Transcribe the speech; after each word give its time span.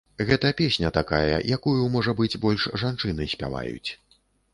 Гэта 0.27 0.49
песня 0.59 0.89
такая, 0.95 1.35
якую, 1.57 1.83
можа 1.97 2.15
быць, 2.21 2.39
больш 2.47 2.65
жанчыны 2.85 3.29
спяваюць. 3.35 3.89